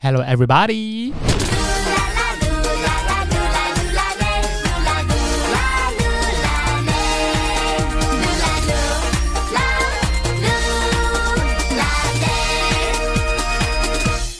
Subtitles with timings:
[0.00, 1.13] Hello, everybody.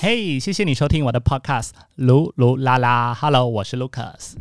[0.02, 3.14] 嘿，谢谢你收听我的 Podcast，噜噜啦啦。
[3.14, 4.34] Hello，我是 Lucas。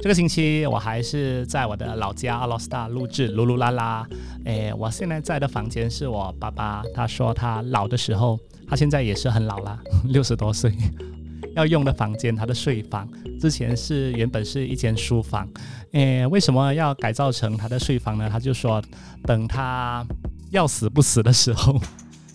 [0.00, 4.06] 这个星期我还是在我的老家阿拉斯加录制噜噜啦啦。
[4.44, 8.38] 诶，我现在在的房间是我爸爸，他说他老的时候，
[8.68, 9.76] 他现在也是很老了，
[10.06, 10.72] 六十多岁，
[11.56, 13.08] 要用的房间，他的睡房
[13.40, 15.48] 之前是原本是一间书房。
[15.92, 18.28] 诶，为什么要改造成他的睡房呢？
[18.30, 18.80] 他就说
[19.24, 20.06] 等他
[20.52, 21.76] 要死不死的时候。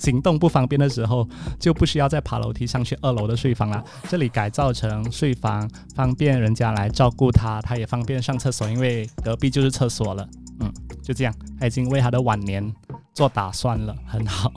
[0.04, 1.28] 行动不方便的时候，
[1.60, 3.84] 就不需要再爬楼梯上去二楼的睡房了。
[4.10, 10.28] 这里改造成睡房，方便人家来照顾他，他也方便上厕所，因为隔壁就是厕所了。
[10.60, 10.72] 嗯，
[11.02, 12.74] 就这样，他已经为他的晚年
[13.14, 14.52] 做打算了，很好。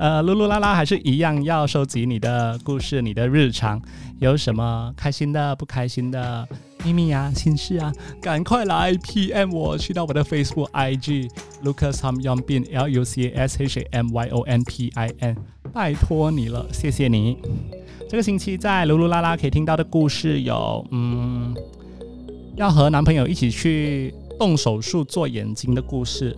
[0.00, 3.78] 呃，噜噜啦啦还是一样要收集你的故事，你的日常
[4.18, 6.48] 有什么开心的、不开心的
[6.82, 11.28] 秘密啊、心事啊，赶快来 PM 我，去到我的 Facebook、IG
[11.62, 14.64] Lucas Ham Yong Bin L U C A S H A M Y O N
[14.64, 15.36] P I N，
[15.70, 17.36] 拜托你了，谢谢你。
[18.08, 21.54] 这个星期在噜噜啦啦可以听到的故事有，嗯，
[22.56, 26.34] 要和男朋友一起去动手术做眼睛的故事。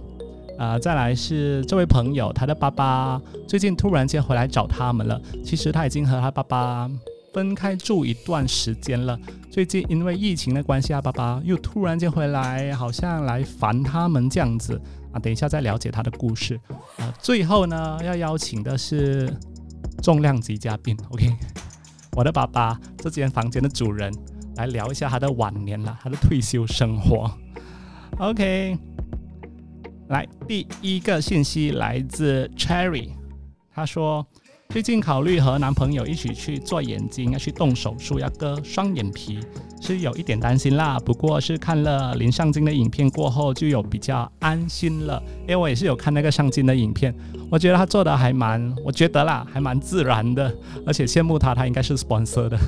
[0.63, 5.21] 啊，再来是这位朋友，他的爸爸最近突然间回来找他们了。
[5.45, 6.89] 其实他已经和他爸爸
[7.35, 9.19] 分开住一段时间了。
[9.51, 14.81] 最近因为疫情的关系，他爸爸又突然间回来，好像来烦他们这样子。
[15.11, 16.55] 啊，等一下再了解他的故事。
[16.99, 19.29] 啊，最后呢，要邀请的是
[20.01, 21.29] 重量级嘉宾，OK，
[22.13, 24.15] 我的爸爸这间房间的主人
[24.55, 27.29] 来聊一下他的晚年了，他的退休生活
[28.21, 28.79] ，OK。
[30.13, 33.09] 来，第一个信息来自 Cherry，
[33.75, 34.27] 她说
[34.69, 39.41] 最近考虑和男朋友一起去做眼睛，要去动手术，要割双眼皮，
[39.81, 40.99] 是有一点担心啦。
[40.99, 45.23] 不过是看了林尚京的影片过后，就有比较安心了。
[45.45, 47.15] 因为我也是有看那个尚京的影片，
[47.51, 50.55] 我觉得他做的还蛮，我觉得啦，还蛮自然的，
[50.87, 52.59] 而且羡慕他，他应该是 sponsor 的。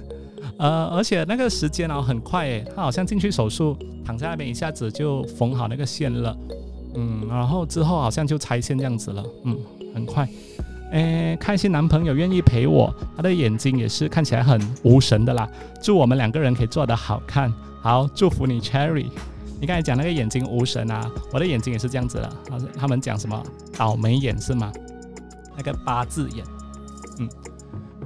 [0.58, 6.34] 呃，而且那个时间哦很快诶，他好像进去手术，躺在那边一下子就缝好那个线了。
[6.94, 9.58] 嗯，然后之后好像就拆线这样子了，嗯，
[9.94, 10.28] 很快。
[10.92, 15.48] 诶，开心男朋友愿意陪我，他的眼睛也是看起来很无神的啦。
[15.82, 19.06] 祝我们两个人可以做得好看，好，祝福你，Cherry。
[19.60, 22.32] 你刚才讲那个眼睛无神啊，我的眼睛也是这样子的。
[22.78, 23.42] 他们讲什么
[23.76, 24.72] 倒霉眼是吗？
[25.56, 26.44] 那个八字眼。
[27.18, 27.28] 嗯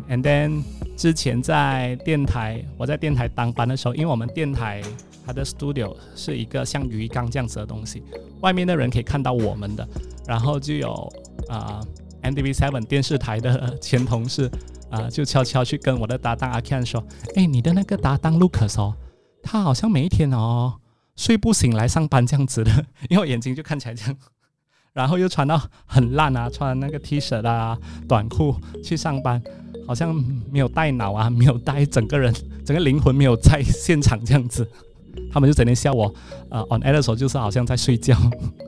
[0.08, 0.62] ，and then
[0.96, 4.82] 之前在电台，我在电台当班的时候，因为我们电台。
[5.28, 8.02] 他的 studio 是一个像鱼缸这样子的东西，
[8.40, 9.86] 外面的人可以看到我们的，
[10.26, 11.12] 然后就有
[11.50, 11.82] 啊
[12.22, 14.50] NDV Seven 电视台的前同事
[14.88, 17.04] 啊，就悄悄去跟我的搭档阿 Ken 说
[17.36, 18.94] ：“哎，你的那个搭档 Lucas 哦，
[19.42, 20.80] 他好像每一天哦
[21.14, 24.16] 睡不醒来上班这样子的， 因为我眼睛就看起来这样，
[24.94, 27.78] 然后又穿到很烂啊，穿那个 T 恤啊
[28.08, 29.42] 短裤去上班，
[29.86, 30.14] 好像
[30.50, 32.32] 没有带脑啊，没有带整个人，
[32.64, 34.66] 整个灵魂没有在现场这样子。”
[35.32, 36.12] 他们就整天笑我，
[36.50, 38.16] 呃，on air 的时候就是好像在睡觉。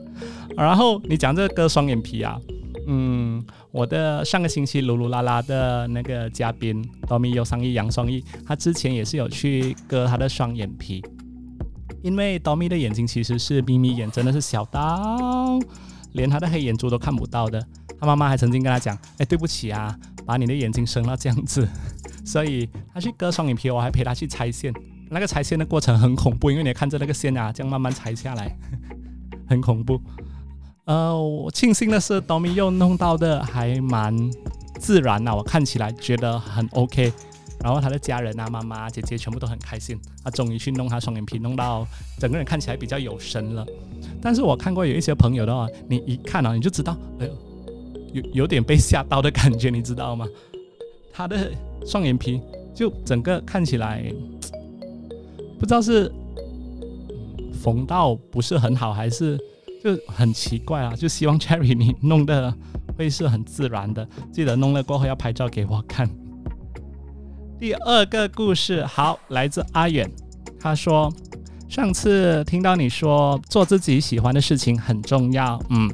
[0.57, 2.37] 然后你讲这个割双眼皮啊，
[2.87, 3.41] 嗯，
[3.71, 11.01] 我的上个星期噜噜啦啦的那个嘉宾多米有双翼杨双翼，他之前也是有去割他的双眼皮，
[12.03, 15.57] 因为多米的眼睛其实是眯眯眼，真的是小到
[16.11, 17.65] 连他的黑眼珠都看不到的。
[17.99, 21.65] 他妈妈还曾经跟他讲，哎，对不起啊，把你的眼睛生到这样子，
[22.25, 24.73] 所以他去割双眼皮，我还陪他去拆线。
[25.11, 28.57] 那个拆线的过程很恐怖，因为你看着那个线啊，这样慢慢拆下来，
[29.45, 30.01] 很恐怖。
[30.85, 34.15] 呃，我庆幸的是，Domi 又弄到的还蛮
[34.79, 37.11] 自然呐，我看起来觉得很 OK。
[37.63, 41.85] 然后他的家人啊，妈妈、姐姐全部都很开心，他终于去弄他双眼皮，弄到
[42.17, 43.63] 整个人看起来比较有神了。
[44.19, 47.33] 但是我看过有一些朋友的话，你一看啊，你就知道，哎呦，
[48.13, 50.25] 有有点被吓到的感觉，你知道吗？
[51.13, 51.51] 他的
[51.85, 52.41] 双眼皮
[52.73, 54.11] 就整个看起来。
[55.61, 56.11] 不知道是
[57.53, 59.37] 缝到不是很好，还是
[59.83, 60.95] 就很奇怪啊？
[60.95, 62.51] 就希望 Cherry 你弄的
[62.97, 66.09] 会是很自然的，记得弄了过后要拍照给我看。
[67.59, 70.11] 第二个故事，好，来自阿远，
[70.59, 71.13] 他说
[71.69, 75.87] 上次听到你说做自己喜欢的事情很重要，嗯，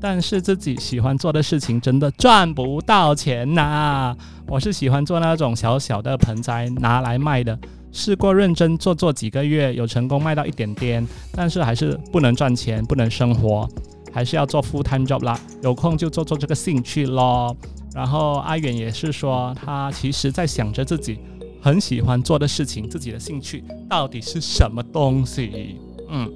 [0.00, 4.16] 但是自己喜欢做的事情真的赚不到钱呐。
[4.48, 7.56] 我是喜欢做那种小小的盆栽拿来卖的。
[7.96, 13.66] 试过认真做做几个月，有成功卖到一点点，但是还是不能赚钱，不能生活，
[14.12, 15.40] 还是要做 full time job 啦。
[15.62, 17.56] 有空就做做这个兴趣咯。
[17.94, 21.18] 然后阿远也是说，他其实在想着自己
[21.62, 25.80] 很喜欢做的事情，自己的兴趣到底是什么东西。
[26.10, 26.30] 嗯，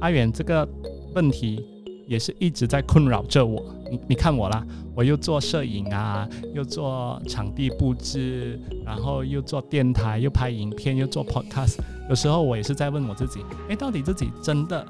[0.00, 0.68] 阿远这个
[1.14, 1.64] 问题
[2.08, 3.62] 也是一直在困扰着我。
[3.90, 11.76] 你你看我啦，我又做摄影啊，又做场地布置，然后又做电台，又拍影片，又做 podcast。
[12.08, 14.84] 有时候我也是在问我自己，哎，到底自己真的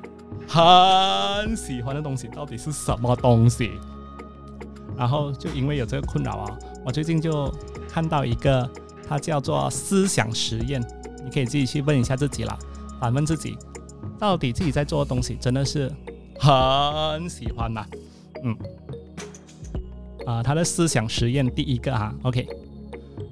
[0.47, 3.73] 很喜欢的东西到底是什么东西？
[4.97, 7.53] 然后就因为有这个困扰啊，我最近就
[7.89, 8.69] 看到一个，
[9.09, 10.81] 它叫做思想实验，
[11.25, 12.57] 你可以自己去问一下自己啦，
[13.01, 13.57] 反问自己，
[14.19, 15.93] 到底自己在做的东西真的是
[16.39, 17.87] 很喜欢吗？
[18.45, 18.57] 嗯，
[20.27, 22.47] 啊，他的思想实验第一个哈，OK，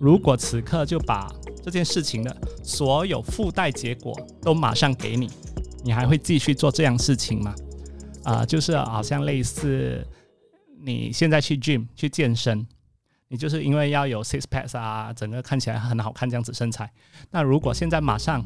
[0.00, 1.32] 如果此刻就把
[1.62, 5.31] 这件事情的所有附带结果都马上给你，
[5.85, 7.55] 你还会继续做这样事情吗？
[8.25, 10.06] 啊，就是好像类似。
[10.79, 12.64] 你现在去 gym 去健身，
[13.26, 16.88] 你就是因为要有 six packs 啊，整个看起来很好看这样子身材。
[17.32, 18.44] 那如果现在马上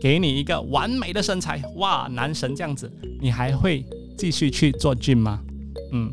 [0.00, 3.84] 给你一个完美的身材，哇，男神这样子，你还会
[4.16, 5.40] 继续去做 gym 吗？
[5.92, 6.12] 嗯，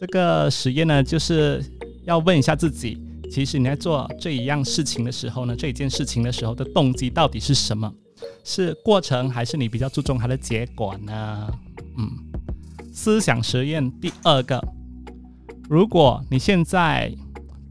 [0.00, 1.64] 这个实验呢，就是
[2.04, 2.98] 要问一下自己，
[3.30, 7.92] 其实你在做这一样事情的时候呢，这一件事情的时候的动机到底是什么？
[8.44, 11.48] 是过程还是你比较注重它的结果呢？
[11.96, 12.10] 嗯，
[12.92, 14.62] 思想实验第二个。
[15.68, 17.12] 如果你现在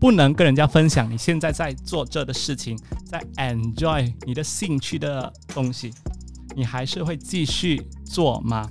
[0.02, 2.76] 不能跟人家分享你现在在做这的事情，
[3.06, 5.94] 在 enjoy 你的兴趣的东西，
[6.56, 8.68] 你还是会继续做吗？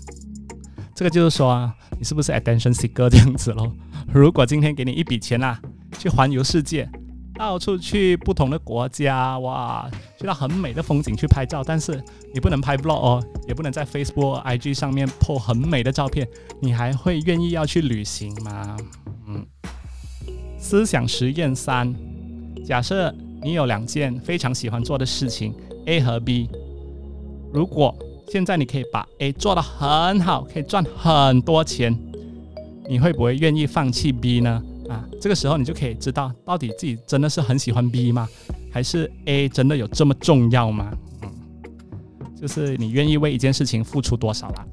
[0.92, 3.72] 这个就是说啊，你是不是 attention seeker 这样子咯？
[4.12, 5.56] 如果今天给你一笔钱啊，
[5.96, 6.90] 去环游世界，
[7.36, 9.88] 到处去不同的国家，哇，
[10.18, 12.02] 去到很美的风景去拍照，但是
[12.34, 16.26] 你不能拍 vlog 哦，也不能在 Facebook、IG 上面 po 很美的照片，
[16.60, 18.76] 你还会愿意要去旅行吗？
[20.60, 21.92] 思想实验三：
[22.64, 23.12] 假设
[23.42, 25.54] 你有两件非常喜欢做的事情
[25.86, 26.48] ，A 和 B。
[27.52, 27.96] 如果
[28.28, 31.98] 现在你可以把 A 做得很好，可以赚很多钱，
[32.88, 34.62] 你会不会愿意放弃 B 呢？
[34.88, 38.28] 啊，这个时候你就可以知道，到底自己真的是很喜欢 B 吗？
[38.70, 40.92] 还是 A 真的有这么重要吗？
[41.22, 41.30] 嗯，
[42.40, 44.66] 就是你愿意为一件事情付出多少了。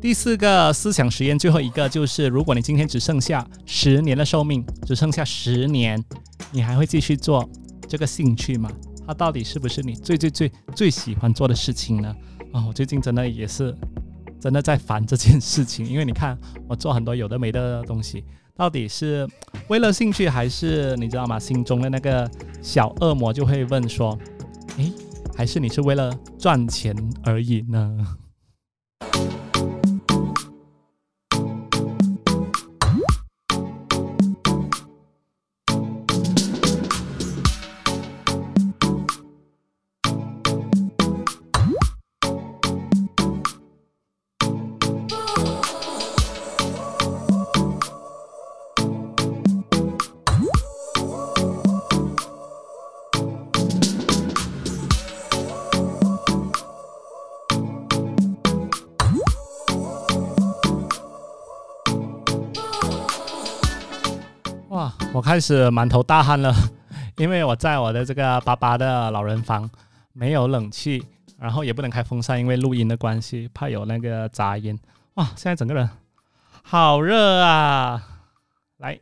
[0.00, 6.02] 第四个思想实验，最后一个就是，如果你今天只剩下十年的寿命，只剩下十年，
[6.52, 7.48] 你还会继续做
[7.88, 8.70] 这个兴趣吗？
[9.06, 12.14] 它到底是不是你最最最最喜欢做的事情呢？
[12.52, 13.74] 啊，我最近真的也是
[14.38, 16.38] 真的在烦这件事情，因为你看
[16.68, 18.22] 我做很多有的没的东西，
[18.54, 19.26] 到底是
[19.68, 21.38] 为了兴趣，还是你知道吗？
[21.38, 22.30] 心中的那个
[22.62, 24.16] 小恶魔就会问说
[24.78, 24.92] ：“诶，
[25.34, 26.94] 还是你是为了赚钱
[27.24, 28.06] 而已呢？”
[65.16, 66.54] 我开始满头大汗了，
[67.16, 69.70] 因为我在我的这个巴巴的老人房，
[70.12, 71.02] 没有冷气，
[71.38, 74.78] 然后也不能开风扇，因为录音的关系，怕有那个杂音。
[75.14, 75.88] 哇，现在整个人
[76.62, 78.06] 好热啊！
[78.76, 79.00] 来，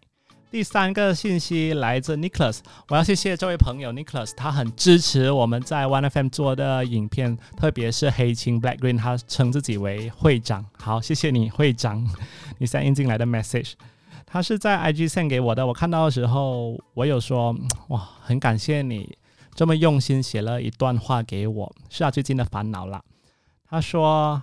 [0.53, 10.65] 第三个信息来自 Nicholas，我要谢谢这位朋友 Nicholas，他很支持我们在 One FM 做的影片，特别是黑青 Black Green，他称自己为会长。
[10.79, 12.01] 好，谢谢你，会长，
[12.59, 13.73] 你现在印进来的 message。
[14.35, 17.55] 他是在 IG 送给我的，我看到的时候，我有说
[17.91, 19.17] 哇，很感谢你
[19.55, 23.01] 这么用心写了一段话给我，是他最近的烦恼了。
[23.71, 24.43] 他说，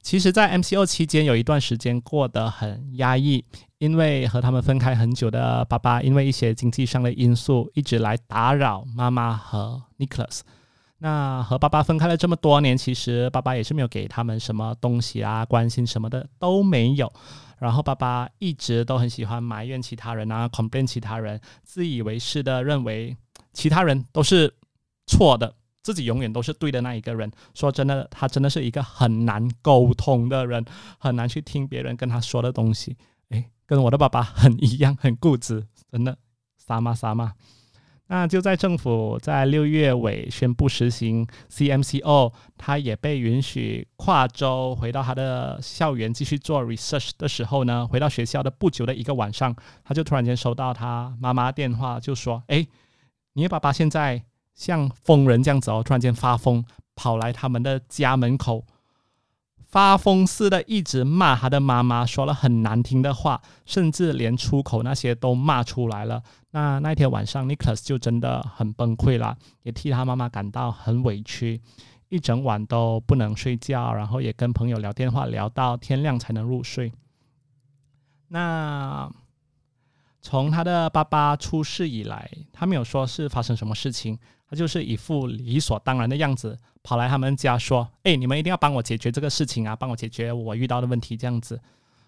[0.00, 3.44] 其实，在 MCO 期间有一段时间过得很压抑，
[3.76, 10.40] 因为和他们分开很久的爸爸，因为一些经济上的因素，一直来打扰妈妈和 Nicholas。
[11.00, 17.12] 那和爸爸分开了这么多年，其实爸爸也是没有给他们什么东西啊，关心什么的都没有。
[17.58, 23.16] 然后爸爸一直都很喜欢埋怨其他人啊，complain 其他人，自以为是的认为
[23.52, 24.54] 其他人都是
[25.06, 27.30] 错的，自己永远都是对的那一个人。
[27.54, 30.64] 说真的，他真的是一个很难沟通的人，
[30.98, 32.96] 很难去听别人跟他说的东西。
[33.30, 36.16] 诶，跟我的爸爸很一样，很固执，真的，
[36.56, 37.34] 傻嘛傻嘛。
[38.10, 52.66] 那就在政府在六月尾宣布实行 CMCO，他也被允许跨州回到他的校园继续做 research 的时候呢，回到学校的不久的一个晚上，他就突然间收到他妈妈电话，就说：“哎，
[53.34, 54.24] 你爸爸现在
[54.54, 56.64] 像疯人这样子哦，突然间发疯，
[56.96, 58.64] 跑来他们的家门口。”
[59.68, 66.22] 发疯似的一直骂他的妈妈，说了很难听的话，甚至连出口那些都骂出来了。
[66.52, 71.60] 那那天晚上，Nicholas 就真的很崩溃了，也替他妈妈感到很委屈，
[72.08, 76.90] 一整晚都不能睡觉，然后也跟朋友聊电话，聊到天亮才能入睡。
[78.28, 79.10] 那
[80.22, 84.18] 从他的爸爸出事以来，他没有说是发生什么事情。
[84.50, 86.58] 他就是一副理所当然的样子，
[86.88, 91.60] 跑来他们家说：“哎，你们一定要帮我解决这个事情啊，帮我解决我遇到的问题。”这样子，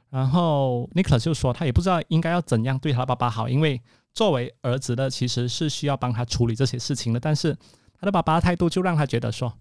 [0.08, 3.78] 然后 Nicholas 就说他也不知道应该要怎样对他爸爸好，因为
[4.14, 7.54] 作为儿子的其实是需要帮他处理这些事情的，但是
[7.92, 9.52] 他的爸爸态度就让他觉得说，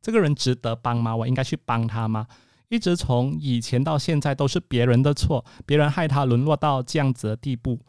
[0.00, 1.16] 这个人值得帮吗？
[1.16, 2.24] 我应该去帮他吗？
[2.68, 7.80] 一直从以前到现在都是别人的错，别人害他沦落到这样子的地步。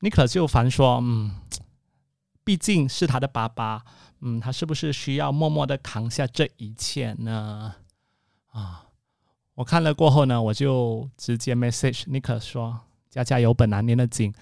[0.00, 1.30] 尼克就烦说：“嗯。”
[2.48, 3.84] 毕竟是他的爸爸，
[4.20, 7.74] 嗯，他是不是需要默默的扛下这一切呢？
[8.52, 8.86] 啊，
[9.52, 12.80] 我看了过后呢，我就直接 message Nick 说
[13.12, 14.32] ：“家家有本难念的经，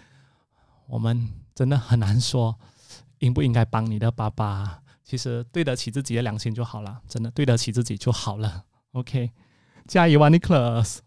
[0.87, 2.57] 我们真的很难说
[3.19, 4.83] 应不应该帮你的爸爸。
[5.03, 8.67] 其实对得起自己的良心就好了，真的对得起自己就好了。
[8.93, 9.33] OK，
[9.89, 10.99] 加油啊，Nicholas！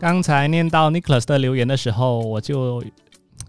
[0.00, 2.82] 刚才念到 Nicholas 的留言的时候，我就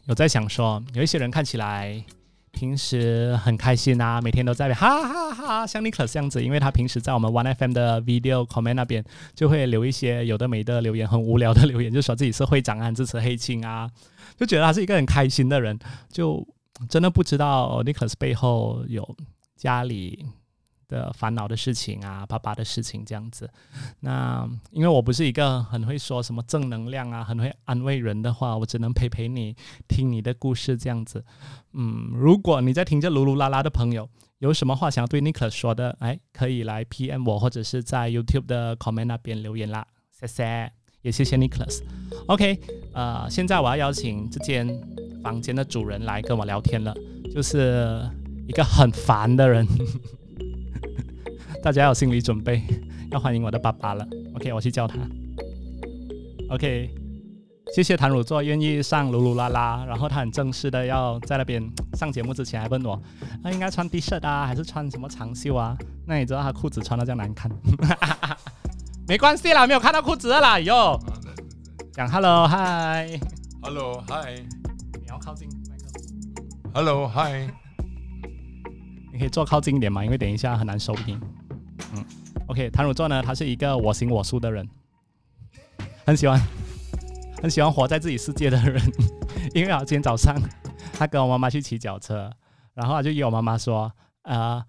[0.07, 2.03] 有在想说，有一些人看起来
[2.51, 9.01] 平时很开心啊，每天都在哈哈哈，像 Nicholas 这样子，因为他平时在我们 One FM 的 Video Comment 那边
[9.33, 13.89] 就会留一些有的没的留言，很无聊的留言，就说自己是会长啊，支持黑青啊，
[14.35, 15.79] 就觉得他是一个很开心的人，
[16.11, 16.45] 就
[16.89, 19.15] 真的不知道 Nicholas 背后有
[19.55, 20.25] 家里。
[20.91, 23.49] 的烦恼的事情啊，爸爸的事情这样子。
[24.01, 29.55] 那因为我不是一个很会说什么正能量啊，很会安慰人的话，我只能陪陪你，
[29.87, 31.23] 听你的故事这样子。
[31.71, 39.87] 嗯，如果你在听着噜噜啦啦的朋友，有什么话想要对 Nicholas 说的，哎，可以来 PM 我，或者是在 YouTube 的 comment 那边留言啦。
[40.11, 40.71] 谢谢，
[41.01, 41.81] 也谢谢 Nicholas。
[42.27, 42.59] OK，
[42.93, 44.67] 呃，现在我要邀请这间
[45.23, 46.93] 房间的主人来跟我聊天了，
[47.33, 48.01] 就是
[48.47, 49.65] 一个很烦的人。
[51.63, 52.63] 大家要有心理准备，
[53.11, 54.03] 要欢迎我的爸爸了。
[54.35, 54.97] OK，我去叫他。
[56.49, 56.89] OK，
[57.75, 61.61] 谢谢谭汝座愿意上噜噜啦啦，然后他很正式的要在那边
[61.93, 62.99] 上节目之前还问我，
[63.43, 65.77] 他应该穿 T 恤啊，还是穿什么长袖啊？
[66.07, 67.51] 那你知道他裤子穿的这样难看？
[69.07, 70.99] 没关系啦，没有看到裤子啦，哟。
[71.93, 74.39] 讲 Hello，Hi，Hello，Hi，
[74.99, 75.47] 你要靠近
[76.73, 77.51] Hello，Hi，
[79.13, 81.21] 你可以坐靠近一点嘛，因为等一下很难收听。
[81.93, 82.05] 嗯
[82.47, 84.67] ，OK，谭汝座呢，他是一个我行我素的人，
[86.05, 86.39] 很喜欢，
[87.41, 88.81] 很喜欢活在自己世界的人。
[89.53, 90.35] 因为啊，今天早上
[90.93, 92.31] 他跟我妈妈去骑脚车，
[92.73, 93.91] 然后他就约我妈妈说，
[94.23, 94.63] 呃，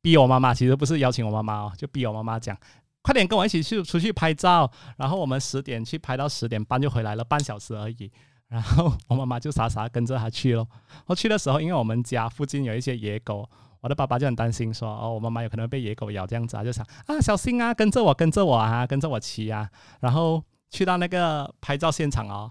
[0.00, 2.56] 逼我妈妈，其实不是邀请我妈妈哦，就逼我妈妈讲，
[3.00, 8.10] 快点跟我一起去出去拍照，然后我们十点去拍到十点半就回来了，半小时而已。
[8.48, 10.66] 然后我妈妈就傻傻跟着他去了。
[11.06, 13.48] 我去的时候，因为我们家附近有一些野狗。
[13.82, 19.68] 我的爸爸就很担心，说：“哦，我妈妈有可能被野狗咬这样子啊，就想啊，小心啊，跟着我，跟着我啊，跟着我骑啊。”
[20.00, 22.50] 然后去到那个拍照现场哦，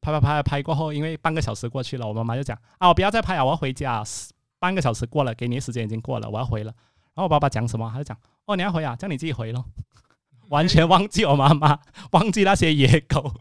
[0.00, 4.02] 拍拍拍拍过后，因为半个小时过去了，我妈妈就讲：“啊，我不要再拍啊，我要回家。
[4.60, 6.72] 半个小时过了，给你时间已经过了，我要回了。”
[7.14, 7.90] 然后我爸爸讲什么？
[7.92, 8.16] 他就讲
[8.46, 9.64] ：“哦，你要回啊，叫你自己回咯。
[10.48, 11.80] 完全忘记我妈妈，
[12.12, 13.34] 忘记那些野狗，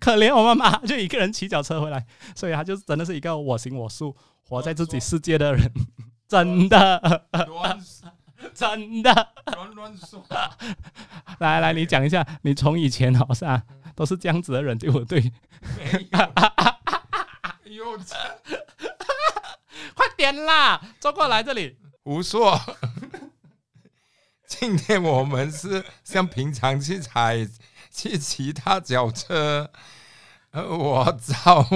[0.00, 4.16] 可怜我妈妈，就一个人骑脚车回来，所以他就真的是一个我行我素，
[4.48, 5.70] 活在自己世界的人。
[6.32, 7.26] 真的，
[8.54, 10.24] 真的，乱乱说。
[11.40, 13.60] 来来，你讲一下，你从以前好像
[13.94, 15.30] 都是这样子的人，对不对？
[17.64, 17.98] 有，
[19.94, 21.76] 快点啦，坐过来这里。
[22.02, 22.58] 胡说。
[24.46, 27.46] 今天我们是像平常去踩
[27.90, 29.70] 去骑踏脚车，
[30.52, 31.68] 呃，我找。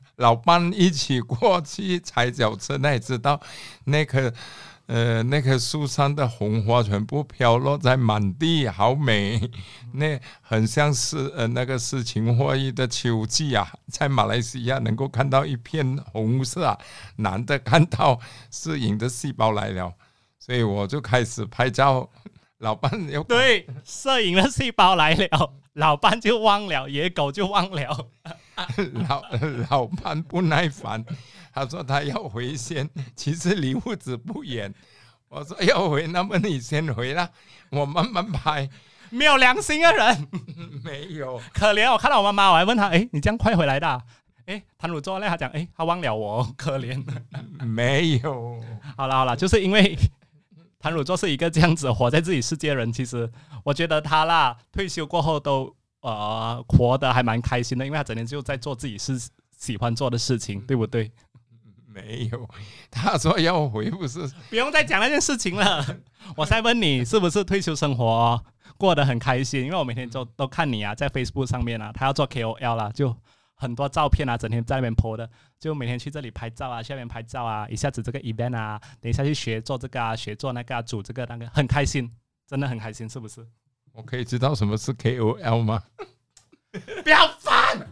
[0.16, 3.40] 老伴一起过去踩脚车，那也知道
[3.84, 4.32] 那个
[4.86, 9.40] 呃，那棵树上的红花全部飘落在满地，好美。
[9.94, 16.78] 那很像是呃那个诗情画意的秋季啊，在马来西亚能够看到一片红色啊，
[17.16, 18.18] 难得看到
[18.50, 19.94] 摄影的细胞来了，
[20.38, 22.10] 所以我就开始拍照。
[22.58, 28.06] 老伴又对，摄影的细胞来了，老伴就忘了，野狗就忘了。
[29.08, 29.22] 老
[29.70, 31.04] 老伴不耐烦，
[31.52, 34.72] 他说他要回先，其实离屋子不远。
[35.28, 37.30] 我说要回，那么你先回啦，
[37.70, 38.68] 我慢慢拍。
[39.10, 40.28] 没有良心的人，
[40.84, 41.90] 没有可怜。
[41.90, 44.02] 我看到我妈妈，我还问她：“哎，你这样快回来的？”
[44.46, 47.02] 哎，谭鲁做那他讲：“哎，他忘了我，可怜。”
[47.64, 48.60] 没有。
[48.96, 49.96] 好了好了，就是因为
[50.82, 53.30] 谭鲁做是一个这样子活在自己世界人，其实
[53.62, 59.16] 我觉得他啦，退休过后都呃活得还蛮开心的，因为他整天就在做自己是
[59.56, 61.12] 喜欢做的事情，对不对？
[61.86, 62.48] 没有，
[62.90, 65.86] 他说要回，复是 不用再讲那件事情了。
[66.36, 68.42] 我再问你，是不是退休生活？
[68.76, 73.14] 过得很开心，因为我每天都都看你啊，在 Facebook 上面啊，他要做 KOL 啦，就
[73.62, 82.10] 很多照片啊，整天在那边 po 的，就每天去这里拍照啊，下面拍照啊，一下子这个 event 啊，等一下去学做这个啊，学做那个，啊，组这个那个，很开心，
[82.48, 83.46] 真的很开心，是不是？
[83.92, 85.82] 我可以知道什么是 KOL 吗？
[87.04, 87.88] 不要烦，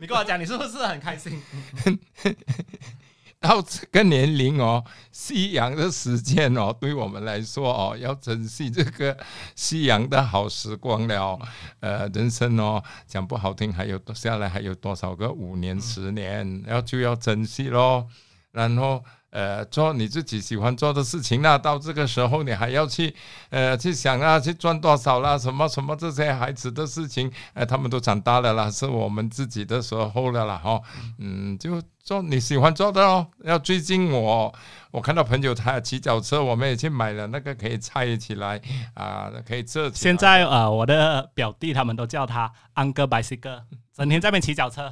[0.00, 1.42] 你跟我讲，你是不是很开心？
[3.40, 9.16] 到这个年龄哦，夕阳的时间哦，对我们来说哦，要珍惜这个
[9.54, 11.38] 夕阳的好时光了。
[11.80, 18.06] 呃，人生哦，讲不好听，还有下来还有多少个五年、十年，要就要珍惜喽。
[18.52, 19.04] 然后。
[19.36, 23.14] 呃，做你自己喜欢做的事情那到这个时候你还要去
[23.50, 30.80] 呃去想啊，去赚多少啦，什么什么这些孩子的事情，呃，他们都长大了啦，是我们自己的时候了啦，哈，
[31.18, 33.26] 嗯，就做你喜欢做的哦。
[33.44, 34.54] 要最近我
[34.90, 38.58] 我看到朋友他骑脚车，我们也去买了那个可以拆起来
[38.94, 39.90] 啊，可以这。
[39.92, 43.62] 现在呃，我的表弟他们都叫他安哥白西哥，
[43.94, 44.82] 整天在那边骑脚车。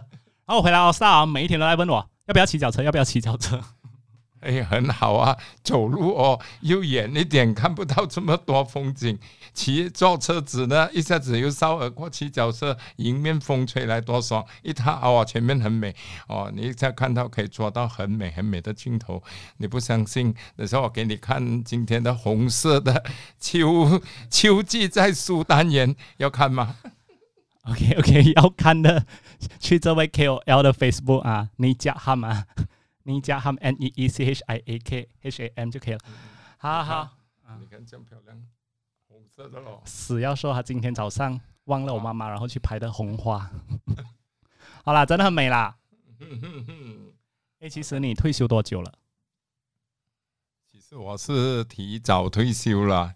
[0.47, 3.59] 然后我回来奥斯卡，每一天都在问我要不要骑脚车，要不要骑脚车。
[4.45, 9.19] 哎，很好啊，走路哦又远一点，看不到这么多风景。
[9.53, 14.45] 骑坐车子呢，一下子又稍而过骑脚车，迎面风吹来多爽！
[14.63, 15.95] 一踏哦，前面很美
[16.29, 19.23] 哦，你再看到可以抓到很美很美的镜头。
[19.59, 20.35] 你不相信？
[20.57, 23.05] 等下我给你看今天的红色的
[23.39, 26.75] 秋秋季在苏丹园，要看吗
[27.63, 29.07] ？OK OK，要看的，
[29.61, 32.45] 去这位 KOL 的 Facebook 啊，你加他吗？
[33.07, 36.01] 你加他们 N E E C H I A K H A M 就可以了。
[36.57, 37.11] 好好，
[37.61, 38.43] 你看这样漂亮，
[39.07, 39.83] 红色的咯。
[39.85, 43.51] 死要说他今天早上忘了我妈妈，然后去拍的红花。
[44.83, 45.77] 好啦，真的很美啦。
[47.61, 48.91] 哎，其实你退休多久了？
[50.73, 53.15] 其实我是提早退休了，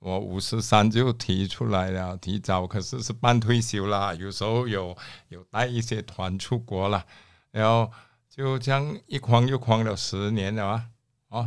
[0.00, 4.12] 我五十三就提出来了，提早可是是半退休啦。
[4.14, 4.96] 有时候有
[5.28, 7.06] 有带一些团出国了，
[7.52, 7.88] 然后。
[8.34, 10.86] 就这样一框又框了十年了啊！
[11.28, 11.46] 哦，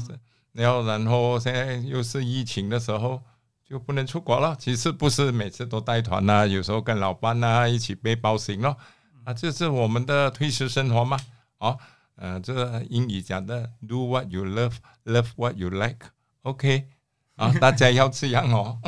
[0.51, 3.23] 然后然后现在又是疫情的时候，
[3.67, 4.55] 就不能出国了。
[4.59, 8.77] 其实不是每次都带团呐，有时候跟老伴呐一起背包行咯。
[9.23, 11.17] 啊，这是我们的退休生活嘛。
[11.57, 11.79] 哦，
[12.17, 16.09] 呃，这英语讲的 “Do what you love, love what you like”。
[16.43, 16.87] OK，
[17.35, 18.79] 啊，大家要这样哦。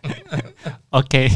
[0.88, 1.28] OK，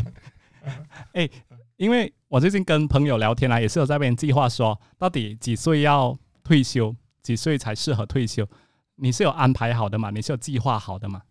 [1.12, 1.28] 哎。
[1.76, 8.48] 因为我最近跟朋友聊天啊，也是有在边计划说，到底几岁要退休，几岁才适合退休？
[8.94, 10.10] 你是有安排好的吗？
[10.10, 11.22] 你是有计划好的吗？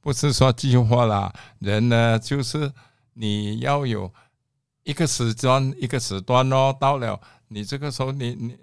[0.00, 2.72] 不是说计划啦，人呢就是
[3.14, 4.12] 你要有
[4.84, 6.74] 一个时段，一个时段哦。
[6.78, 8.56] 到了你这个时候，你你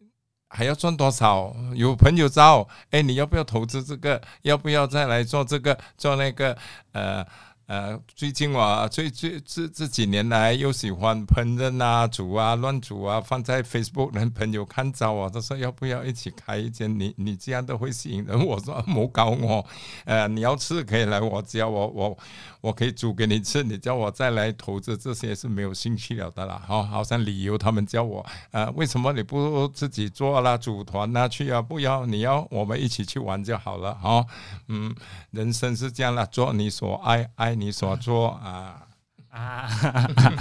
[0.47, 1.53] 还要赚多少？
[1.75, 4.21] 有朋友找，哎，你要不要投资这个？
[4.43, 5.77] 要不要再来做这个？
[5.97, 6.57] 做那个？
[6.93, 7.27] 呃。
[7.67, 16.97] 呃，最近我最最这这几年来又喜欢烹饪啊、煮啊、乱煮啊，放在 Facebook，人朋友看着我，他说要不要一起开一间？
[16.97, 18.41] 你你这样都会吸引人。
[18.45, 19.65] 我说莫搞我，
[20.06, 22.17] 呃，你要吃可以来我家，我我
[22.62, 23.62] 我可以煮给你吃。
[23.62, 26.63] 你叫我再来投资这些是没有兴趣了的啦。
[26.65, 30.56] 好，好像理由他们叫我，呃，为什么你不自己做啦？
[30.56, 31.62] 组团啊去啊？
[31.62, 33.93] 不要，你要我们一起去玩就好了。
[33.95, 34.25] 哈，
[34.69, 34.95] 嗯，
[35.32, 37.57] 人生是这样了，做你所爱爱。
[37.58, 38.88] 你所做啊
[39.30, 39.70] 啊，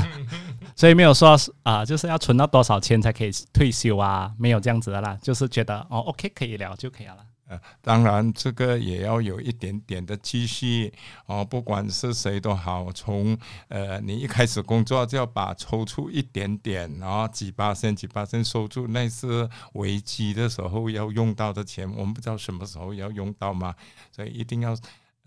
[0.76, 4.32] 所以没有说啊，就是要存到多少钱才可以退休啊？
[4.38, 7.16] 没有这样子的啦，就是觉得哦，OK 可以聊就可以了。
[7.48, 10.92] 呃，当然这个也要有一点点的积蓄
[11.26, 23.72] 哦，不管是谁都好，从呃你一开始工作就要把抽出一点点，然后几八千几八千收住，那是危机的时候要用到的钱，我们不知道什么时候要用到嘛，
[24.10, 24.72] 所以一定要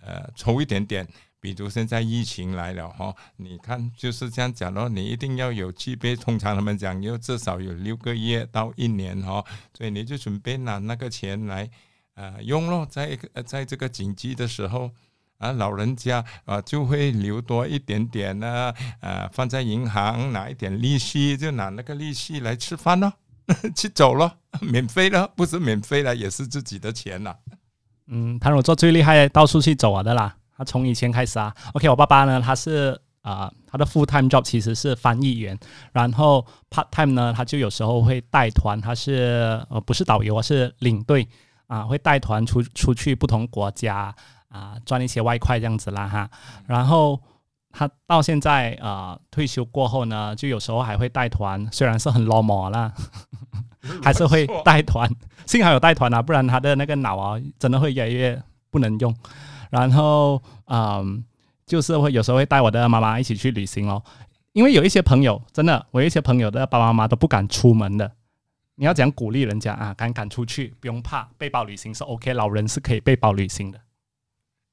[0.01, 1.07] 呃抽一点点。
[1.39, 9.43] 比如现在疫情来了哈，你看就是这样讲咯，你一定要有具备，通常他们讲要至少有六个月到一年哈，
[9.77, 11.69] 所以你就准备拿那个钱来。
[12.15, 14.91] 啊，用咯，在在这个紧急的时候
[15.37, 23.13] 啊，老人家啊就会留多一点点呢，啊，放在银行拿一点利息，就拿那个利息来吃饭咯，
[23.73, 27.33] 去走咯， 免费了，不是免费了，也是自己的钱呐。
[28.07, 30.35] 嗯，谭鲁做最厉害，到处去走啊的啦。
[30.59, 35.57] 他从以前开始啊，OK，我爸爸呢，他是啊，他的 full time job 其实是翻译员，
[35.91, 41.27] 然后 part time 呢，他就有时候会带团，他是呃不是导游，是领队。
[41.69, 44.11] 啊，会带团出出去不同国家
[44.47, 46.27] 啊，赚一些外快这样子啦哈。
[46.65, 47.21] 然后
[47.71, 52.91] 他到现在啊退休过后呢，就有时候还会带团，虽然是很 low 啦，
[54.01, 55.07] 还是会带团。
[55.45, 58.41] 幸好有带团啊，不然他的那个脑啊真的会越来越
[58.71, 59.15] 不能用。
[59.69, 61.23] 然后嗯，
[61.65, 64.03] 就是会有时候会带我的妈妈一起去旅行哦，
[64.53, 68.11] 因为有一些朋友真的，我一些朋友的爸爸妈妈都不敢出门的。
[68.75, 73.81] 你要讲鼓励人家啊，敢敢出去，不用怕，背包旅行是 OK，老人是可以背包旅行的。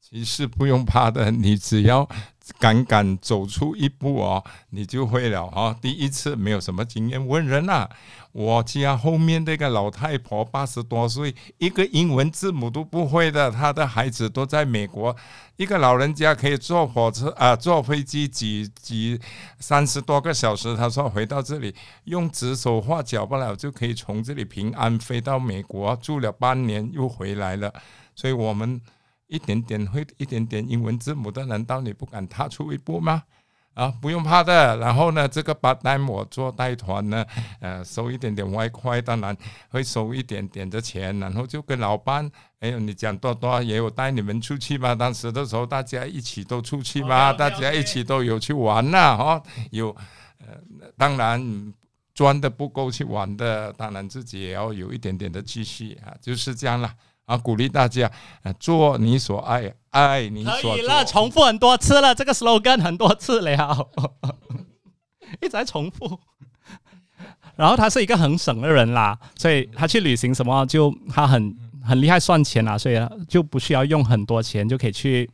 [0.01, 2.09] 其实不用怕的，你只要
[2.59, 5.77] 敢敢走出一步哦，你就会了啊！
[5.81, 7.89] 第一次没有什么经验，问人啊。
[8.33, 15.17] 我家后面那个老太婆八十多岁，一个英文字母都不会的，她的孩子都在美国。
[15.57, 19.19] 一个老人家可以坐火车啊，坐飞机几几
[19.59, 20.77] 三十多个小时。
[20.77, 27.73] 他说回到这里用指手画脚不了，就可以从这里平安飞到美国，住了半年又回来了。
[28.15, 28.79] 所以我们
[29.29, 33.23] 一点点会一点点英文字母的，难道你不敢踏出一步吗？
[33.75, 34.77] 啊，不用怕的。
[34.79, 37.23] 然后呢，这个八单我做带团呢，
[37.61, 39.37] 呃，收一点点外快，当然
[39.69, 41.19] 会收一点点的钱。
[41.19, 44.95] 然后就跟老板，哎呦，你讲多多也有带你们出去嘛？
[44.95, 49.95] 当时的时候大家一起都出去嘛，大家一起都有去玩呐，哈，有，
[50.39, 50.57] 呃，
[50.97, 51.75] 当然
[52.15, 56.95] 赚的不够去玩的，当然自己也要有一点点的积蓄啊，就是这样了。
[57.27, 58.11] 啊，鼓励大家，
[58.59, 63.89] 做你所爱，爱你所可以了，重复很多次了，这个 slogan 很多次了，
[65.43, 66.19] 一直在重复。
[67.57, 72.97] 然后他是一个很省的人啦，所以他去旅行什么就他很很厉害算钱啊，所以
[73.29, 75.29] 就不需要用很多钱就可以去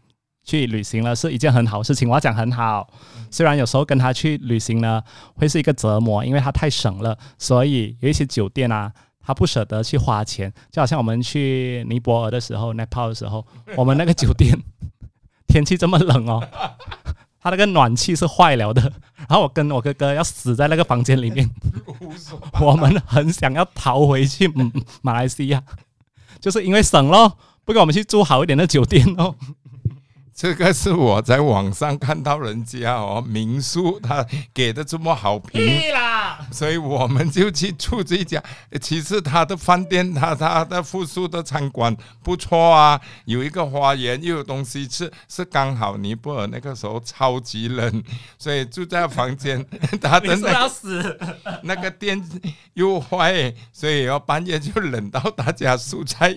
[0.45, 2.09] 去旅行了，是一件很好事情。
[2.09, 2.89] 我要讲很好，
[3.31, 5.03] 虽然有时候跟他去旅行呢
[5.35, 8.91] 会是一个折磨，因为他太省了，所以有一些酒店啊。
[9.25, 14.57] 他不舍得去花钱，就好像我们去尼泊尔的时候、Nepal 的时候， 我们那个酒店
[15.47, 16.43] 天气这么冷哦，
[17.41, 18.83] 他那个暖气是坏了的，
[19.29, 21.49] 然后我跟我哥哥要死在那个房间里面，
[22.61, 24.51] 我们很想要逃回去
[25.03, 25.63] 马来西亚，
[26.41, 29.35] 就是因为省咯，不给我们去住好一点的酒店哦。
[30.43, 35.81] 这个是我在网上看到人家哦民宿，他给的这么好评，
[36.51, 38.43] 所以我们就去住这家。
[38.81, 48.03] 其实他的饭店，他他的附属的餐馆不错啊，有一个花园，又有东西吃，是刚好尼泊尔那个时候超级冷，
[48.37, 49.65] 所以住在房间。
[50.03, 51.19] 他的那个
[51.63, 52.21] 那个电
[52.75, 56.35] 又坏，所以要半夜就冷到大家宿在。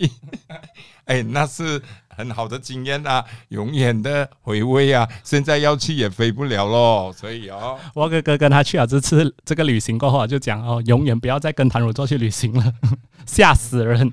[1.06, 1.82] 哎，那是。
[2.16, 5.08] 很好的经验啊，永远的回味啊！
[5.24, 12.74] 现在要去也飞不了喽，所以哦，我哥哥跟他去了这次这个旅行过后，就讲哦，永远不要再跟谭汝作去旅行了，
[13.28, 14.12] 吓死人！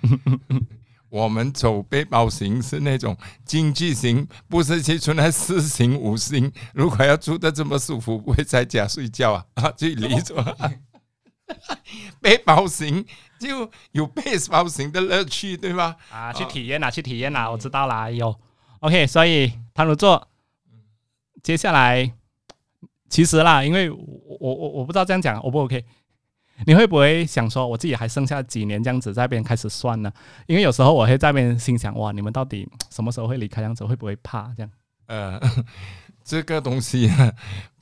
[1.08, 6.50] 我们走背包型是那种经济型，不是去出来四星五星。
[6.72, 9.44] 如果要住的这么舒服，不会在家睡觉啊？
[9.54, 10.42] 啊，去离座。
[12.22, 13.04] 背包型
[13.48, 15.96] 就有背包型的乐趣，对吧？
[16.10, 18.34] 啊，去体验啦，去体验啦，我知道啦，有。
[18.80, 20.28] OK，所以唐如座，
[21.42, 22.12] 接下来
[23.08, 23.98] 其实啦，因为我
[24.40, 25.84] 我我我不知道这样讲 O 不 OK？
[26.66, 30.12] 你会不会想说，我自己还剩下几年这样子在边开始算呢？
[30.46, 33.60] 因为有时候我会在边心想，哇，你们到底什么时候会离开？
[33.60, 34.52] 这样子会不会怕？
[34.56, 34.70] 这样？
[35.06, 35.40] 呃，
[36.24, 37.10] 这个东西。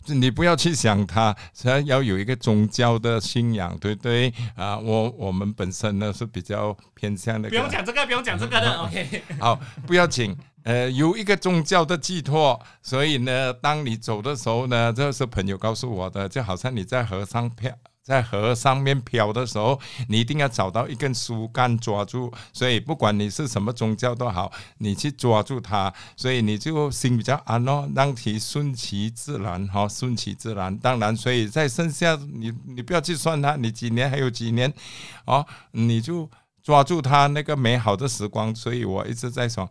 [0.06, 4.32] 你不要去想它，它要有一个宗教的信仰，对不对？
[4.56, 7.48] 啊，我我们本身呢是比较偏向的。
[7.48, 8.82] 不用讲这个，不用讲这个的。
[8.82, 10.36] OK， 好，不要紧。
[10.62, 17.72] 呃，有一个宗教的寄托，所以呢，当你走的时候呢，这是朋友告诉我的，就好像你在河上漂。
[18.10, 22.32] 在河上面漂的时候，你一定要找到一根树干抓住。
[22.52, 30.76] 所以不管你是什么宗教都好，你去抓住它，所以你就心比较安咯，让其顺其自然，哈，顺其自然。
[30.78, 34.74] 当然，所以在剩下你你不要去算它，你几年还有几年，
[35.26, 36.28] 哦，你就
[36.64, 38.52] 抓住它那个美好的时光。
[38.52, 39.70] 所以我一直在说，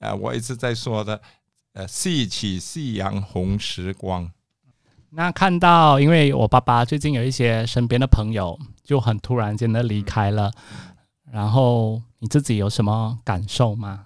[0.00, 1.20] 呃，我一直在说的，
[1.74, 4.28] 呃，细起夕阳红时光。
[5.10, 10.52] 那看到，因为我爸爸最近有一些身边的朋友就很突然间的离开了，
[11.32, 14.04] 然后你自己有什么感受吗？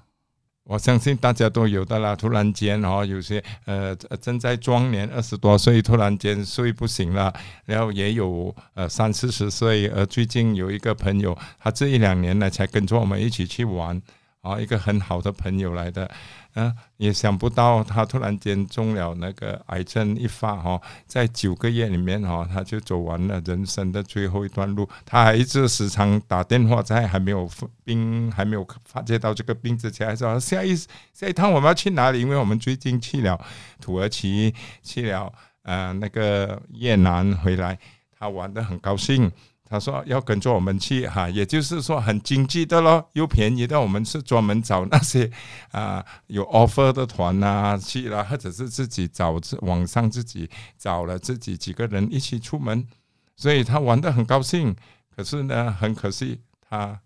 [0.65, 2.15] 我相信大家都有的啦。
[2.15, 7.35] 突然间哦，有些呃正在壮年二十多岁，突然间睡不醒了，
[7.65, 14.01] 然后也有呃三四十岁，呃最近有一个朋友，他这一两年呢才跟着我们一起去玩。
[14.43, 16.11] 啊，一个很好的朋友来的，
[16.55, 24.89] 嗯，也想不到他突然间中了那个癌症一发哈，在九个月里面哈，他就走完了人生的最后一段路。
[25.07, 27.49] 他还一直时常打电话，在还没有
[27.85, 32.21] 病还没有发觉到这个病之前，还说下一下一趟我们要去哪里？
[32.21, 33.41] 因为我们最近去了
[33.81, 34.53] 土耳其，
[34.83, 37.79] 去了呃那个越南回来，
[38.19, 39.31] 他玩的很高兴。
[39.73, 43.81] 他说要跟着我们去哈，也就是说很经济的咯，又便宜的。
[43.81, 45.31] 我们是专门找那些
[45.73, 52.87] 啊有 offer 的团呐去了，或者是自己找网上自己找了自己几个人一起出门，
[53.35, 54.77] 所以他玩的很高兴。
[55.17, 57.01] 可是呢，很可惜他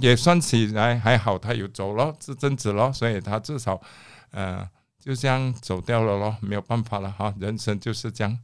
[0.00, 3.80] 也算起来还好，他有走了这阵子咯，所以他至少
[4.30, 4.64] 呃
[5.00, 8.38] 就这样走掉了咯，没有办法了哈，人生就是这样。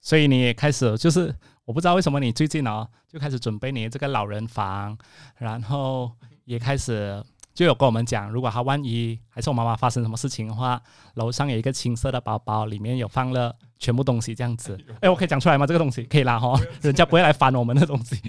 [0.00, 1.36] 所以你也开始就是。
[1.70, 4.98] 我不知道为什么你最近呢就开始准备你这个老人房，
[5.36, 6.10] 然后
[6.44, 10.82] 也开始就有跟我们讲，如果他万一还是我妈妈发生什么事情的话，
[11.14, 14.76] 楼上有一个青色的包包，里面有放了全部东西这样子。
[15.00, 15.64] 哎，我可以讲出来吗？
[15.64, 18.20] 这个东西可以啦哈，人家不会来翻我们的东西。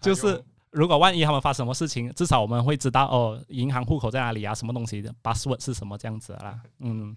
[0.00, 6.58] 就是如果万一他们发生什么事情，至少我们会知道哦，银行户口在哪里啊，什么东西的 password 是什么这样子啦。
[6.78, 7.14] 嗯。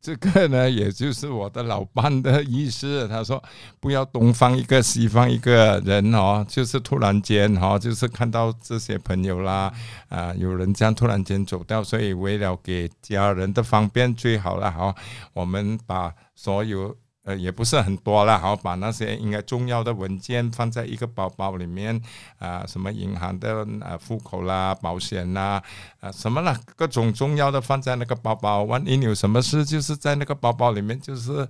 [0.00, 3.08] 这个呢，也就是我的老伴的意思。
[3.08, 3.42] 他说
[3.80, 9.72] ：“不要东方一个，西方一个人哦，就是突然间哦，就是看到这些朋友啦，
[10.08, 14.94] 啊，有人这样突然间走掉，所以为了给家人的方便，最好了哈，
[15.32, 22.00] 我们把所有。”呃，也不是很多了，好，把那些应该重要的文件放在一个包包里面，
[22.38, 25.60] 啊，什么银行的啊户口啦、保险啦，
[25.98, 31.46] 啊，什么啦，各种重要的放在那个包包，万一有什么事，就是在那个包包里面，就是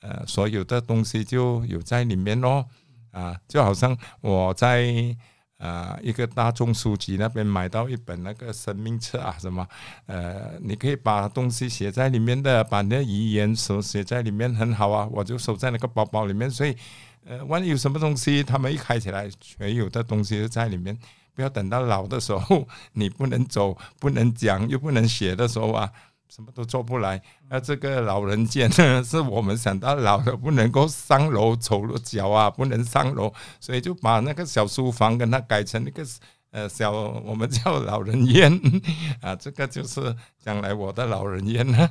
[0.00, 2.66] 呃，所有的东西就有在里面咯，
[3.12, 5.16] 啊，就好像我在。
[5.62, 9.64] 啊，一个大众书籍那边买到一本那个生命册啊，什么？
[10.06, 15.08] 呃，你可以把东西写在里面的，把你的遗言手写在里面，很好啊。
[15.12, 16.76] 我就收在那个包包里面，所以，
[17.24, 20.98] 呃，万一有什么东西，他们一开起来，全有的东西都在里面。
[21.34, 25.88] 不要等到老的时候， 你不能走、不能讲、又不能写的时候啊。
[26.34, 36.02] 什么都做不来，那这个老人间呢， 是我们想到老了不能够上楼走路脚啊，不能上楼，所以就把那个小书房跟他改成那个
[36.50, 38.50] 呃小，我们叫老人院
[39.20, 41.90] 啊，这个就是将来我的老人院呢。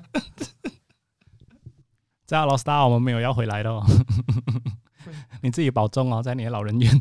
[2.26, 3.86] 在老 star，我们没有要回来的哦，
[5.44, 7.00] 你自己保重哦，在你的老人院，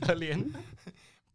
[0.00, 0.44] 可怜。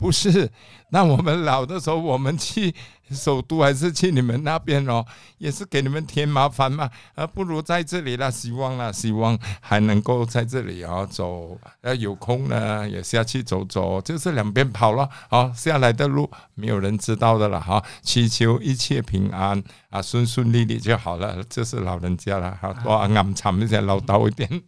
[0.03, 0.51] 不是，
[0.89, 2.75] 那我们老的时候，我们去
[3.09, 5.05] 首都还是去你们那边哦，
[5.37, 8.29] 也是给你们添麻烦嘛，而不如在这里啦。
[8.29, 15.07] 希望啦，希望还能够在这里啊走，要有空呢也下去走走，就是两边跑了。
[15.29, 21.41] 好，下来的路没有人知道的了哈，祈求一切平安啊，顺顺利利就好了。
[21.49, 24.63] 这是老人家了，好多暗藏一些唠叨一点。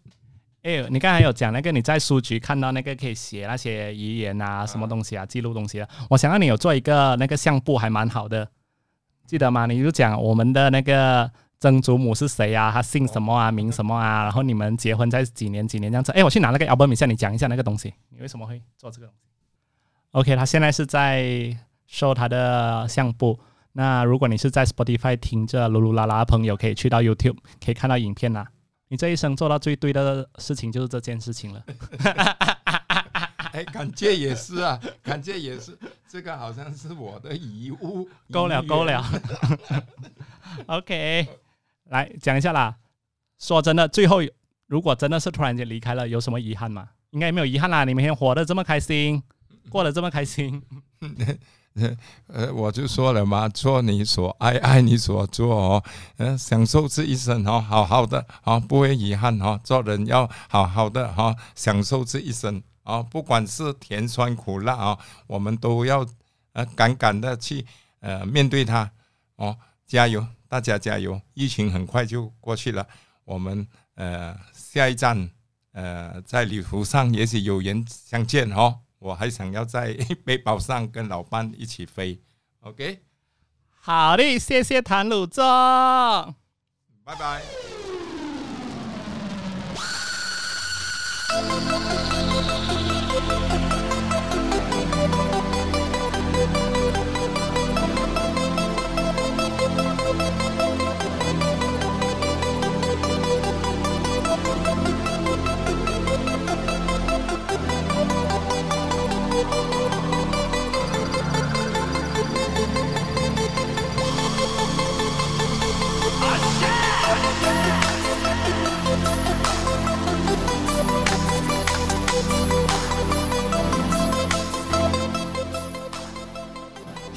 [0.65, 5.87] 哎，你刚才有讲那个你在书局看到那个可以写那些遗言啊，什么东西啊，记录东西啊。
[6.09, 8.49] 我想让你有做一个那个相簿，还蛮好的，
[9.27, 9.67] 记得吗？
[9.67, 16.11] 你就讲我们的那个曾祖母是谁啊，他姓什么啊，名什么啊，然后你们结婚在几年几年这样子。
[16.13, 19.21] 哎，我去拿那个 album 下，你讲一下那个东西，你为什么会做这个东西
[20.13, 23.39] ？OK，他现在是在收他的相簿。
[23.73, 28.47] 那如果你是在 Spotify 听着噜噜啦啦的朋友，可以去到 YouTube 可以看到影片呐。
[28.87, 31.63] 你这一生做到最对的事情就是这件事情了。
[33.51, 38.07] 哎，感觉也是啊，感觉也是，这个好像是我的遗物。
[38.29, 39.03] 够了，够了。
[40.67, 41.27] OK，
[41.85, 42.75] 来讲一下啦。
[43.39, 44.19] 说真的，最后
[44.67, 46.89] 如果真的是突然间离开了，有什么遗憾吗？
[47.11, 47.85] 应该没有遗憾啦。
[47.85, 49.23] 你每天活得这么开心，
[49.69, 50.61] 过得这么开心。
[52.27, 55.83] 呃，我就说了嘛，做你所爱，爱你所做哦，
[56.15, 66.05] 嗯，享受这一生哦，好好的哦，不会遗憾哦，做人要好好的哈，享受这一生啊，不管是甜酸苦辣啊，我们都要
[66.53, 67.65] 呃敢敢的去
[67.99, 68.89] 呃面对它
[69.35, 72.87] 哦，加油，大家加油，疫情很快就过去了，
[73.25, 75.29] 我们呃下一站
[75.73, 78.79] 呃在旅途上也许有缘相见哦。
[79.05, 79.93] 我还想要在
[80.25, 82.19] 背包上跟老伴一起飞
[82.61, 83.03] ，OK？
[83.79, 85.43] 好的，谢谢谭鲁宗，
[87.03, 87.43] 拜拜。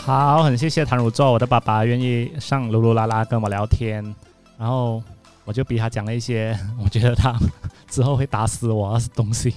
[0.08, 4.02] 好，很谢谢谭汝作，我的爸爸愿意上噜噜啦啦跟我聊天，
[4.56, 5.02] 然后
[5.44, 7.38] 我就逼他讲了一些，我觉得他
[7.90, 9.52] 之后会打死我的东西。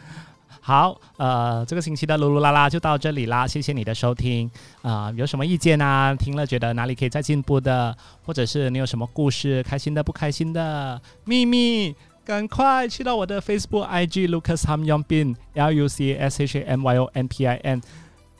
[0.60, 4.50] 好，呃，这个星期的噜噜啦啦就到这里啦，谢谢你的收听
[4.82, 6.14] 啊，有什么意见啊？
[6.14, 7.96] 听了觉得哪里可以再进步的，
[8.26, 11.96] 或者是你有什么故事，开心的、不开心的秘密，
[12.26, 17.26] 赶快去到我的 Facebook、IG Lucas Ham Yong Bin L U C S H A M Y O N
[17.26, 17.80] P I N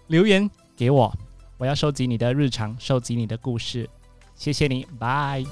[0.09, 1.11] 留言给我。
[1.59, 3.91] 我要收集你的日常，收集你的故事，
[4.37, 5.45] 谢谢你，拜。